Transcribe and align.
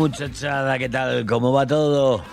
muchachada, 0.00 0.78
¿qué 0.78 0.88
tal? 0.88 1.26
¿Cómo 1.26 1.52
va 1.52 1.66
todo? 1.66 2.24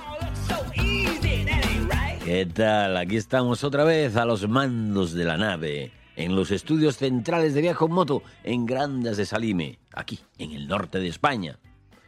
¿Qué 2.23 2.45
tal? 2.45 2.95
Aquí 2.95 3.17
estamos 3.17 3.65
otra 3.65 3.83
vez 3.83 4.15
a 4.15 4.23
los 4.23 4.47
mandos 4.47 5.11
de 5.11 5.25
la 5.25 5.35
nave, 5.35 5.91
en 6.15 6.33
los 6.33 6.51
estudios 6.51 6.95
centrales 6.95 7.53
de 7.53 7.61
Viaje 7.61 7.83
en 7.83 7.91
Moto, 7.91 8.23
en 8.45 8.65
Grandas 8.65 9.17
de 9.17 9.25
Salime, 9.25 9.79
aquí, 9.93 10.21
en 10.37 10.51
el 10.51 10.69
norte 10.69 10.99
de 10.99 11.09
España. 11.09 11.59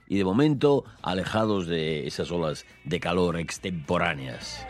Y 0.08 0.18
de 0.18 0.24
momento, 0.24 0.86
alejados 1.02 1.68
de 1.68 2.08
esas 2.08 2.32
olas 2.32 2.66
de 2.86 3.02
calor 3.02 3.38
extemporáneas. 3.38 4.66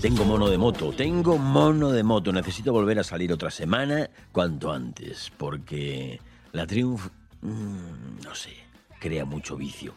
Tengo 0.00 0.24
mono 0.24 0.48
de 0.48 0.58
moto, 0.58 0.92
tengo 0.92 1.38
mono 1.38 1.90
de 1.90 2.04
moto. 2.04 2.32
Necesito 2.32 2.72
volver 2.72 3.00
a 3.00 3.02
salir 3.02 3.32
otra 3.32 3.50
semana 3.50 4.08
cuanto 4.30 4.70
antes, 4.70 5.32
porque 5.36 6.20
la 6.52 6.68
Triumph, 6.68 7.08
mmm, 7.42 8.20
no 8.22 8.32
sé, 8.32 8.52
crea 9.00 9.24
mucho 9.24 9.56
vicio. 9.56 9.96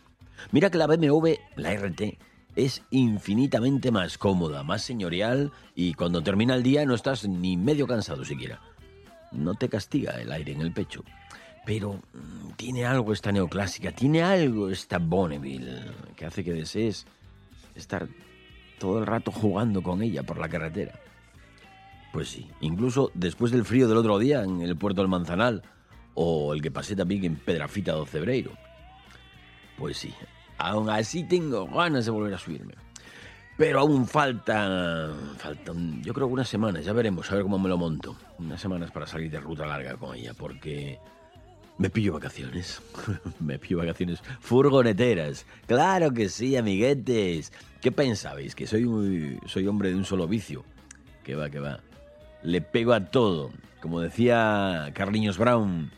Mira 0.51 0.71
que 0.71 0.79
la 0.79 0.87
BMW, 0.87 1.33
la 1.55 1.75
RT, 1.75 2.17
es 2.55 2.81
infinitamente 2.89 3.91
más 3.91 4.17
cómoda, 4.17 4.63
más 4.63 4.81
señorial 4.81 5.51
y 5.75 5.93
cuando 5.93 6.23
termina 6.23 6.55
el 6.55 6.63
día 6.63 6.83
no 6.83 6.95
estás 6.95 7.27
ni 7.27 7.55
medio 7.55 7.85
cansado 7.85 8.25
siquiera. 8.25 8.59
No 9.31 9.53
te 9.53 9.69
castiga 9.69 10.19
el 10.19 10.31
aire 10.31 10.53
en 10.53 10.61
el 10.61 10.73
pecho. 10.73 11.03
Pero 11.63 11.93
mmm, 11.93 12.53
tiene 12.55 12.85
algo 12.85 13.13
esta 13.13 13.31
neoclásica, 13.31 13.91
tiene 13.91 14.23
algo 14.23 14.71
esta 14.71 14.97
Bonneville 14.97 15.79
que 16.15 16.25
hace 16.25 16.43
que 16.43 16.53
desees 16.53 17.05
estar 17.75 18.07
todo 18.81 18.97
el 18.97 19.05
rato 19.05 19.31
jugando 19.31 19.83
con 19.83 20.01
ella 20.01 20.23
por 20.23 20.39
la 20.39 20.49
carretera. 20.49 20.99
Pues 22.11 22.29
sí, 22.29 22.49
incluso 22.61 23.11
después 23.13 23.51
del 23.51 23.63
frío 23.63 23.87
del 23.87 23.97
otro 23.97 24.17
día 24.17 24.43
en 24.43 24.59
el 24.61 24.75
puerto 24.75 25.01
del 25.01 25.07
Manzanal, 25.07 25.61
o 26.15 26.53
el 26.53 26.63
que 26.63 26.71
pasé 26.71 26.95
también 26.95 27.23
en 27.23 27.35
Pedrafita 27.35 27.93
do 27.93 28.07
Cebreiro. 28.07 28.51
Pues 29.77 29.97
sí, 29.97 30.13
aún 30.57 30.89
así 30.89 31.23
tengo 31.23 31.67
ganas 31.67 32.05
de 32.05 32.11
volver 32.11 32.33
a 32.33 32.39
subirme. 32.39 32.73
Pero 33.55 33.81
aún 33.81 34.07
falta, 34.07 35.13
faltan, 35.37 36.01
yo 36.01 36.11
creo 36.15 36.25
que 36.25 36.33
unas 36.33 36.49
semanas, 36.49 36.83
ya 36.83 36.93
veremos, 36.93 37.31
a 37.31 37.35
ver 37.35 37.43
cómo 37.43 37.59
me 37.59 37.69
lo 37.69 37.77
monto. 37.77 38.17
Unas 38.39 38.59
semanas 38.59 38.89
para 38.89 39.05
salir 39.05 39.29
de 39.29 39.39
ruta 39.39 39.67
larga 39.67 39.95
con 39.95 40.15
ella, 40.15 40.33
porque 40.33 40.97
me 41.81 41.89
pillo 41.89 42.13
vacaciones. 42.13 42.79
me 43.39 43.57
pillo 43.57 43.79
vacaciones 43.79 44.21
furgoneteras. 44.39 45.47
Claro 45.65 46.11
que 46.13 46.29
sí, 46.29 46.55
amiguetes. 46.55 47.51
¿Qué 47.81 47.91
pensabais? 47.91 48.53
¿Que 48.53 48.67
soy, 48.67 48.85
muy, 48.85 49.39
soy 49.47 49.65
hombre 49.65 49.89
de 49.89 49.95
un 49.95 50.05
solo 50.05 50.27
vicio? 50.27 50.63
Que 51.23 51.33
va, 51.33 51.49
que 51.49 51.59
va. 51.59 51.79
Le 52.43 52.61
pego 52.61 52.93
a 52.93 53.05
todo. 53.05 53.49
Como 53.81 53.99
decía 53.99 54.91
Carliños 54.93 55.39
Brown 55.39 55.89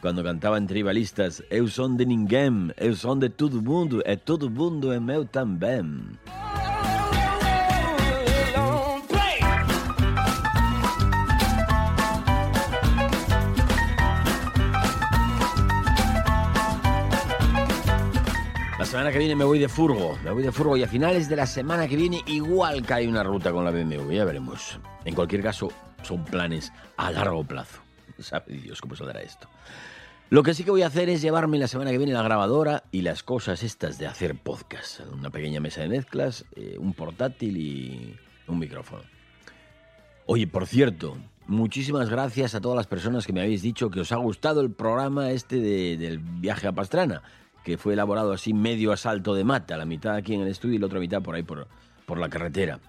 cuando 0.00 0.24
cantaba 0.24 0.58
en 0.58 0.66
Tribalistas, 0.66 1.44
Eu 1.48 1.68
son 1.68 1.96
de 1.96 2.06
ninguém, 2.06 2.72
eu 2.80 2.96
son 2.96 3.20
de 3.20 3.28
todo 3.28 3.62
mundo, 3.62 4.02
e 4.04 4.16
todo 4.16 4.50
mundo 4.50 4.90
é 4.90 4.98
meu 4.98 5.26
também. 5.26 6.16
Semana 19.00 19.12
que 19.14 19.18
viene 19.18 19.34
me 19.34 19.44
voy 19.44 19.58
de 19.58 19.70
furgo, 19.70 20.18
me 20.22 20.30
voy 20.30 20.42
de 20.42 20.52
furgo 20.52 20.76
y 20.76 20.82
a 20.82 20.86
finales 20.86 21.26
de 21.26 21.34
la 21.34 21.46
semana 21.46 21.88
que 21.88 21.96
viene 21.96 22.20
igual 22.26 22.84
cae 22.84 23.08
una 23.08 23.22
ruta 23.22 23.50
con 23.50 23.64
la 23.64 23.70
BMW, 23.70 24.12
ya 24.12 24.26
veremos. 24.26 24.78
En 25.06 25.14
cualquier 25.14 25.42
caso, 25.42 25.72
son 26.02 26.22
planes 26.22 26.70
a 26.98 27.10
largo 27.10 27.42
plazo. 27.42 27.80
Sabe 28.18 28.58
Dios 28.58 28.78
cómo 28.78 28.94
saldrá 28.94 29.22
esto. 29.22 29.48
Lo 30.28 30.42
que 30.42 30.52
sí 30.52 30.64
que 30.64 30.70
voy 30.70 30.82
a 30.82 30.88
hacer 30.88 31.08
es 31.08 31.22
llevarme 31.22 31.56
la 31.56 31.66
semana 31.66 31.92
que 31.92 31.96
viene 31.96 32.12
la 32.12 32.22
grabadora 32.22 32.84
y 32.92 33.00
las 33.00 33.22
cosas 33.22 33.62
estas 33.62 33.96
de 33.96 34.06
hacer 34.06 34.34
podcast. 34.34 35.00
Una 35.10 35.30
pequeña 35.30 35.60
mesa 35.60 35.80
de 35.80 35.88
mezclas, 35.88 36.44
eh, 36.54 36.76
un 36.78 36.92
portátil 36.92 37.56
y 37.56 38.16
un 38.48 38.58
micrófono. 38.58 39.04
Oye, 40.26 40.46
por 40.46 40.66
cierto, 40.66 41.16
muchísimas 41.46 42.10
gracias 42.10 42.54
a 42.54 42.60
todas 42.60 42.76
las 42.76 42.86
personas 42.86 43.26
que 43.26 43.32
me 43.32 43.40
habéis 43.40 43.62
dicho 43.62 43.90
que 43.90 44.00
os 44.00 44.12
ha 44.12 44.16
gustado 44.16 44.60
el 44.60 44.72
programa 44.72 45.30
este 45.30 45.56
de, 45.56 45.96
del 45.96 46.18
viaje 46.18 46.68
a 46.68 46.72
Pastrana 46.72 47.22
que 47.64 47.78
fue 47.78 47.92
elaborado 47.94 48.32
así 48.32 48.52
medio 48.52 48.92
asalto 48.92 49.34
de 49.34 49.44
mata, 49.44 49.76
la 49.76 49.84
mitad 49.84 50.14
aquí 50.14 50.34
en 50.34 50.42
el 50.42 50.48
estudio 50.48 50.76
y 50.76 50.78
la 50.78 50.86
otra 50.86 51.00
mitad 51.00 51.22
por 51.22 51.34
ahí 51.34 51.42
por, 51.42 51.68
por 52.06 52.18
la 52.18 52.28
carretera. 52.28 52.80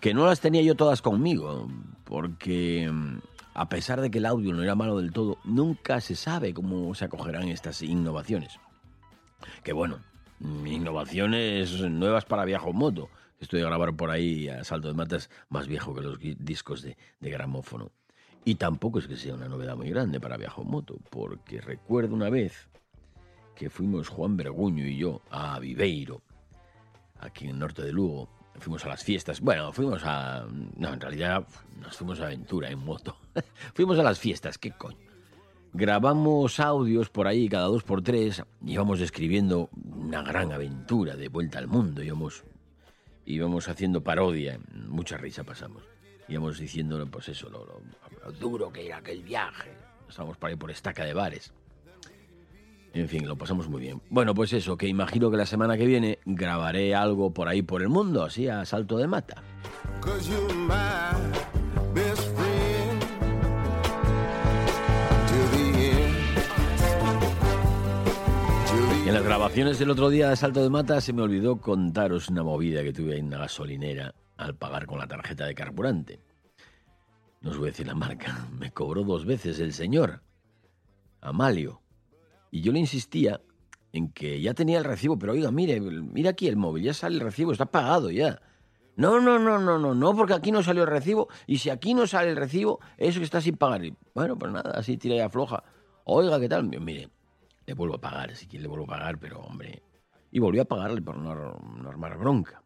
Que 0.00 0.14
no 0.14 0.26
las 0.26 0.40
tenía 0.40 0.62
yo 0.62 0.76
todas 0.76 1.02
conmigo, 1.02 1.68
porque 2.04 2.90
a 3.54 3.68
pesar 3.68 4.00
de 4.00 4.10
que 4.10 4.18
el 4.18 4.26
audio 4.26 4.54
no 4.54 4.62
era 4.62 4.76
malo 4.76 4.98
del 4.98 5.12
todo, 5.12 5.38
nunca 5.42 6.00
se 6.00 6.14
sabe 6.14 6.54
cómo 6.54 6.94
se 6.94 7.06
acogerán 7.06 7.48
estas 7.48 7.82
innovaciones. 7.82 8.60
Que 9.64 9.72
bueno, 9.72 9.98
innovaciones 10.40 11.80
nuevas 11.80 12.24
para 12.24 12.44
Viajo 12.44 12.70
en 12.70 12.76
Moto. 12.76 13.08
Estoy 13.40 13.60
a 13.62 13.66
grabar 13.66 13.94
por 13.96 14.10
ahí 14.10 14.48
a 14.48 14.62
salto 14.62 14.86
de 14.86 14.94
matas 14.94 15.30
más 15.48 15.66
viejo 15.66 15.94
que 15.94 16.02
los 16.02 16.18
discos 16.20 16.82
de, 16.82 16.96
de 17.18 17.30
gramófono. 17.30 17.90
Y 18.44 18.54
tampoco 18.54 19.00
es 19.00 19.08
que 19.08 19.16
sea 19.16 19.34
una 19.34 19.48
novedad 19.48 19.76
muy 19.76 19.90
grande 19.90 20.20
para 20.20 20.36
Viajo 20.36 20.62
en 20.62 20.70
Moto, 20.70 21.00
porque 21.10 21.60
recuerdo 21.60 22.14
una 22.14 22.30
vez 22.30 22.67
que 23.58 23.68
fuimos 23.68 24.08
Juan 24.08 24.36
Berguño 24.36 24.86
y 24.86 24.96
yo 24.96 25.20
a 25.30 25.58
Viveiro, 25.58 26.22
aquí 27.18 27.44
en 27.44 27.50
el 27.50 27.58
norte 27.58 27.82
de 27.82 27.92
Lugo. 27.92 28.28
Fuimos 28.60 28.84
a 28.84 28.88
las 28.88 29.02
fiestas. 29.02 29.40
Bueno, 29.40 29.72
fuimos 29.72 30.02
a... 30.04 30.46
No, 30.76 30.94
en 30.94 31.00
realidad 31.00 31.44
nos 31.80 31.96
fuimos 31.96 32.20
a 32.20 32.26
aventura 32.26 32.70
en 32.70 32.78
moto. 32.78 33.16
fuimos 33.74 33.98
a 33.98 34.04
las 34.04 34.18
fiestas, 34.18 34.58
¿qué 34.58 34.70
coño? 34.70 34.96
Grabamos 35.72 36.60
audios 36.60 37.10
por 37.10 37.26
ahí 37.26 37.48
cada 37.48 37.66
dos 37.66 37.82
por 37.82 38.02
tres. 38.02 38.42
Íbamos 38.64 39.00
describiendo 39.00 39.70
una 39.96 40.22
gran 40.22 40.52
aventura 40.52 41.16
de 41.16 41.28
vuelta 41.28 41.58
al 41.58 41.66
mundo. 41.66 42.02
Íbamos, 42.02 42.44
íbamos 43.26 43.68
haciendo 43.68 44.02
parodia. 44.02 44.58
Mucha 44.88 45.16
risa 45.16 45.42
pasamos. 45.42 45.82
Íbamos 46.28 46.58
diciendo, 46.58 47.04
pues 47.10 47.28
eso, 47.28 47.48
lo 47.50 48.32
duro 48.32 48.72
que 48.72 48.86
era 48.86 48.98
aquel 48.98 49.22
viaje. 49.22 49.70
Estábamos 50.08 50.36
por 50.36 50.50
ahí 50.50 50.56
por 50.56 50.70
estaca 50.70 51.04
de 51.04 51.14
bares. 51.14 51.52
En 52.98 53.08
fin, 53.08 53.28
lo 53.28 53.36
pasamos 53.36 53.68
muy 53.68 53.80
bien. 53.80 54.02
Bueno, 54.10 54.34
pues 54.34 54.52
eso, 54.52 54.76
que 54.76 54.88
imagino 54.88 55.30
que 55.30 55.36
la 55.36 55.46
semana 55.46 55.76
que 55.76 55.86
viene 55.86 56.18
grabaré 56.24 56.96
algo 56.96 57.32
por 57.32 57.46
ahí 57.46 57.62
por 57.62 57.80
el 57.80 57.88
mundo, 57.88 58.24
así 58.24 58.48
a 58.48 58.64
salto 58.64 58.96
de 58.98 59.06
mata. 59.06 59.40
Y 69.04 69.08
en 69.08 69.14
las 69.14 69.22
grabaciones 69.22 69.78
del 69.78 69.90
otro 69.90 70.10
día 70.10 70.30
de 70.30 70.36
Salto 70.36 70.60
de 70.60 70.68
Mata 70.68 71.00
se 71.00 71.12
me 71.12 71.22
olvidó 71.22 71.60
contaros 71.60 72.28
una 72.28 72.42
movida 72.42 72.82
que 72.82 72.92
tuve 72.92 73.16
en 73.16 73.26
una 73.26 73.38
gasolinera 73.38 74.12
al 74.36 74.56
pagar 74.56 74.86
con 74.86 74.98
la 74.98 75.06
tarjeta 75.06 75.46
de 75.46 75.54
carburante. 75.54 76.18
No 77.42 77.50
os 77.50 77.58
voy 77.58 77.68
a 77.68 77.70
decir 77.70 77.86
la 77.86 77.94
marca, 77.94 78.48
me 78.58 78.72
cobró 78.72 79.04
dos 79.04 79.24
veces 79.24 79.60
el 79.60 79.72
señor, 79.72 80.20
Amalio. 81.20 81.80
Y 82.50 82.60
yo 82.62 82.72
le 82.72 82.78
insistía 82.78 83.40
en 83.92 84.10
que 84.10 84.40
ya 84.40 84.54
tenía 84.54 84.78
el 84.78 84.84
recibo, 84.84 85.18
pero 85.18 85.32
oiga, 85.32 85.50
mire, 85.50 85.80
mira 85.80 86.30
aquí 86.30 86.48
el 86.48 86.56
móvil, 86.56 86.84
ya 86.84 86.94
sale 86.94 87.16
el 87.16 87.20
recibo, 87.20 87.52
está 87.52 87.66
pagado 87.66 88.10
ya. 88.10 88.40
No, 88.96 89.20
no, 89.20 89.38
no, 89.38 89.58
no, 89.58 89.78
no, 89.78 89.94
no, 89.94 90.16
porque 90.16 90.34
aquí 90.34 90.50
no 90.50 90.62
salió 90.62 90.82
el 90.82 90.88
recibo, 90.88 91.28
y 91.46 91.58
si 91.58 91.70
aquí 91.70 91.94
no 91.94 92.06
sale 92.06 92.30
el 92.30 92.36
recibo, 92.36 92.80
eso 92.96 93.20
que 93.20 93.24
está 93.24 93.40
sin 93.40 93.56
pagar. 93.56 93.84
Y, 93.84 93.96
bueno, 94.14 94.36
pues 94.36 94.52
nada, 94.52 94.72
así 94.72 94.96
tira 94.96 95.14
y 95.14 95.20
afloja. 95.20 95.62
Oiga, 96.04 96.40
¿qué 96.40 96.48
tal? 96.48 96.64
Mire, 96.64 97.08
le 97.66 97.74
vuelvo 97.74 97.94
a 97.94 98.00
pagar, 98.00 98.34
si 98.34 98.46
quiere 98.46 98.62
le 98.62 98.68
vuelvo 98.68 98.84
a 98.86 98.88
pagar, 98.88 99.18
pero 99.18 99.40
hombre. 99.40 99.82
Y 100.30 100.40
volvió 100.40 100.62
a 100.62 100.64
pagarle 100.64 101.00
por 101.00 101.16
no, 101.16 101.34
no 101.34 101.88
armar 101.88 102.18
bronca. 102.18 102.62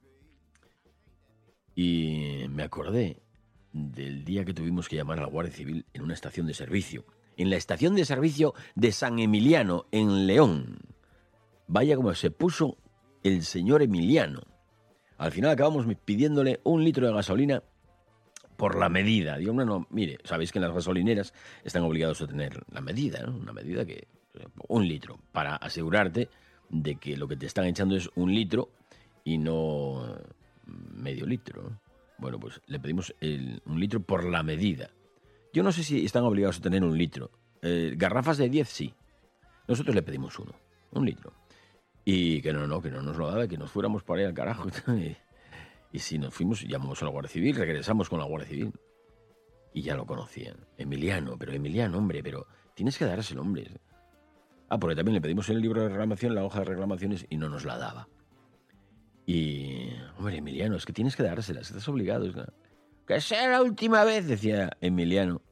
Y 1.75 2.46
me 2.49 2.62
acordé 2.62 3.23
del 3.73 4.25
día 4.25 4.44
que 4.44 4.55
tuvimos 4.55 4.88
que 4.88 4.96
llamar 4.96 5.19
a 5.19 5.23
la 5.23 5.29
Guardia 5.29 5.52
Civil 5.52 5.87
en 5.93 6.02
una 6.02 6.14
estación 6.14 6.46
de 6.46 6.55
servicio. 6.55 7.05
En 7.37 7.50
la 7.50 7.56
estación 7.56 7.94
de 7.94 8.05
servicio 8.05 8.55
de 8.75 8.93
San 8.93 9.19
Emiliano, 9.19 9.87
en 9.90 10.26
León. 10.26 10.79
Vaya 11.67 11.96
como 11.96 12.14
se 12.14 12.31
puso 12.31 12.76
el 13.23 13.43
señor 13.43 13.82
Emiliano. 13.82 14.43
Al 15.19 15.32
final 15.32 15.50
acabamos 15.50 15.87
pidiéndole 16.05 16.61
un 16.64 16.84
litro 16.84 17.06
de 17.06 17.14
gasolina 17.14 17.62
por 18.56 18.79
la 18.79 18.88
medida. 18.88 19.37
Digo, 19.38 19.52
no, 19.52 19.64
no, 19.64 19.87
mire, 19.90 20.19
sabéis 20.25 20.52
que 20.52 20.58
en 20.58 20.64
las 20.64 20.75
gasolineras 20.75 21.32
están 21.64 21.82
obligados 21.82 22.20
a 22.23 22.26
tener 22.26 22.62
la 22.70 22.81
medida, 22.81 23.20
¿no? 23.25 23.37
Una 23.37 23.52
medida 23.52 23.84
que. 23.84 24.08
Un 24.69 24.88
litro, 24.88 25.19
para 25.31 25.56
asegurarte 25.56 26.31
de 26.70 26.96
que 26.96 27.19
lo 27.19 27.29
que 27.29 27.37
te 27.37 27.44
están 27.44 27.67
echando 27.67 27.96
es 27.96 28.08
un 28.14 28.34
litro 28.34 28.70
y 29.25 29.37
no 29.37 30.17
medio 30.67 31.26
litro. 31.26 31.79
Bueno, 32.19 32.40
pues 32.40 32.61
le 32.67 32.81
pedimos 32.81 33.14
un 33.20 33.81
litro 33.81 34.00
por 34.00 34.25
la 34.25 34.43
medida. 34.43 34.90
Yo 35.52 35.62
no 35.62 35.70
sé 35.70 35.84
si 35.84 36.04
están 36.04 36.25
obligados 36.25 36.58
a 36.58 36.62
tener 36.62 36.82
un 36.82 36.96
litro. 36.96 37.31
Eh, 37.60 37.93
garrafas 37.96 38.38
de 38.38 38.49
10 38.49 38.69
sí. 38.69 38.94
Nosotros 39.69 39.94
le 39.94 40.02
pedimos 40.02 40.38
uno, 40.38 40.52
un 40.93 41.04
litro. 41.04 41.32
Y 42.04 42.40
que 42.40 42.52
no, 42.52 42.66
no, 42.66 42.81
que 42.81 42.90
no 42.90 43.02
nos 43.02 43.16
lo 43.16 43.28
daba, 43.28 43.46
que 43.46 43.58
nos 43.58 43.70
fuéramos 43.70 44.02
por 44.02 44.19
ahí 44.19 44.25
al 44.25 44.34
carajo. 44.34 44.69
y, 45.93 45.99
si 45.99 46.19
nos 46.19 46.34
fuimos, 46.34 46.62
llamamos 46.62 47.00
a 47.02 47.04
la 47.04 47.10
Guardia 47.10 47.31
Civil, 47.31 47.56
regresamos 47.56 48.08
con 48.08 48.19
la 48.19 48.25
Guardia 48.25 48.49
Civil. 48.49 48.72
Y 49.75 49.82
ya 49.82 49.94
lo 49.94 50.06
conocían. 50.06 50.56
Emiliano, 50.76 51.37
pero 51.38 51.52
Emiliano, 51.52 51.98
hombre, 51.98 52.22
pero 52.22 52.46
tienes 52.75 52.98
que 52.98 53.05
darse 53.05 53.34
el 53.34 53.38
nombre. 53.38 53.70
Ah, 54.69 54.78
porque 54.78 54.96
también 54.96 55.14
le 55.14 55.20
pedimos 55.20 55.48
el 55.50 55.60
libro 55.60 55.82
de 55.82 55.90
reclamación, 55.90 56.34
la 56.34 56.44
hoja 56.44 56.60
de 56.60 56.64
reclamaciones, 56.64 57.26
y 57.28 57.37
no 57.37 57.48
nos 57.48 57.64
la 57.64 57.76
daba. 57.76 58.08
Y, 59.26 59.90
hombre, 60.19 60.38
Emiliano, 60.38 60.76
es 60.76 60.84
que 60.84 60.93
tienes 60.93 61.14
que 61.14 61.22
dárselas, 61.22 61.69
estás 61.69 61.87
obligado. 61.88 62.32
Que 62.32 62.43
sea 63.20 63.49
la 63.49 63.62
última 63.62 64.04
vez, 64.04 64.26
decía 64.26 64.70
Emiliano. 64.81 65.43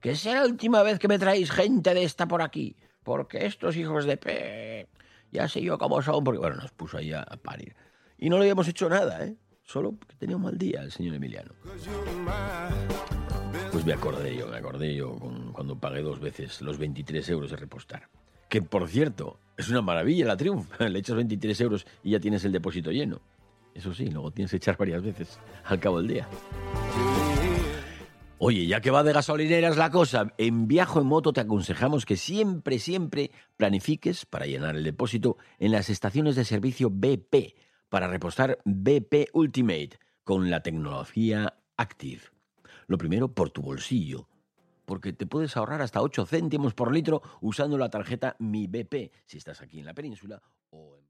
Que 0.00 0.16
sea 0.16 0.40
la 0.40 0.46
última 0.46 0.82
vez 0.82 0.98
que 0.98 1.08
me 1.08 1.18
traéis 1.18 1.50
gente 1.50 1.94
de 1.94 2.04
esta 2.04 2.26
por 2.26 2.42
aquí. 2.42 2.76
Porque 3.02 3.46
estos 3.46 3.76
hijos 3.76 4.04
de 4.04 4.16
pe... 4.16 4.88
Ya 5.30 5.48
sé 5.48 5.62
yo 5.62 5.78
cómo 5.78 6.02
son, 6.02 6.24
porque, 6.24 6.38
bueno, 6.38 6.56
nos 6.56 6.72
puso 6.72 6.98
ahí 6.98 7.12
a, 7.12 7.24
parir. 7.42 7.76
Y 8.18 8.28
no 8.28 8.36
le 8.36 8.42
habíamos 8.42 8.66
hecho 8.68 8.88
nada, 8.88 9.24
¿eh? 9.24 9.36
Solo 9.62 9.96
que 10.08 10.16
tenía 10.16 10.36
un 10.36 10.42
mal 10.42 10.58
día 10.58 10.82
el 10.82 10.90
señor 10.90 11.14
Emiliano. 11.14 11.52
Pues 13.70 13.84
me 13.86 13.92
acordé 13.92 14.36
yo, 14.36 14.48
me 14.48 14.56
acordé 14.56 14.94
yo 14.96 15.16
cuando 15.52 15.78
pagué 15.78 16.02
dos 16.02 16.18
veces 16.18 16.60
los 16.60 16.78
23 16.78 17.28
euros 17.28 17.50
de 17.50 17.56
repostar. 17.56 18.08
Que, 18.48 18.62
por 18.62 18.88
cierto, 18.88 19.38
es 19.56 19.68
una 19.68 19.80
maravilla 19.80 20.26
la 20.26 20.36
Triumph. 20.36 20.68
Le 20.80 20.98
echas 20.98 21.14
23 21.14 21.60
euros 21.60 21.86
y 22.02 22.10
ya 22.10 22.20
tienes 22.20 22.44
el 22.44 22.50
depósito 22.50 22.90
lleno. 22.90 23.20
Eso 23.74 23.94
sí, 23.94 24.06
luego 24.06 24.30
tienes 24.30 24.50
que 24.50 24.56
echar 24.56 24.76
varias 24.76 25.02
veces 25.02 25.38
al 25.64 25.80
cabo 25.80 25.98
del 25.98 26.08
día. 26.08 26.28
Oye, 28.42 28.66
ya 28.66 28.80
que 28.80 28.90
va 28.90 29.02
de 29.02 29.12
gasolineras 29.12 29.76
la 29.76 29.90
cosa, 29.90 30.32
en 30.38 30.66
Viajo 30.66 31.00
en 31.02 31.06
Moto 31.06 31.30
te 31.32 31.42
aconsejamos 31.42 32.06
que 32.06 32.16
siempre, 32.16 32.78
siempre 32.78 33.30
planifiques 33.58 34.24
para 34.24 34.46
llenar 34.46 34.76
el 34.76 34.84
depósito 34.84 35.36
en 35.58 35.72
las 35.72 35.90
estaciones 35.90 36.36
de 36.36 36.46
servicio 36.46 36.88
BP 36.90 37.54
para 37.90 38.08
repostar 38.08 38.58
BP 38.64 39.28
Ultimate 39.34 39.90
con 40.24 40.48
la 40.48 40.62
tecnología 40.62 41.52
Active. 41.76 42.22
Lo 42.86 42.96
primero 42.96 43.34
por 43.34 43.50
tu 43.50 43.60
bolsillo, 43.60 44.26
porque 44.86 45.12
te 45.12 45.26
puedes 45.26 45.56
ahorrar 45.58 45.82
hasta 45.82 46.00
8 46.00 46.24
céntimos 46.24 46.72
por 46.72 46.94
litro 46.94 47.20
usando 47.42 47.76
la 47.76 47.90
tarjeta 47.90 48.36
Mi 48.38 48.66
BP 48.66 49.12
si 49.26 49.36
estás 49.36 49.60
aquí 49.60 49.80
en 49.80 49.84
la 49.84 49.92
península 49.92 50.40
o 50.70 50.96
en... 50.96 51.09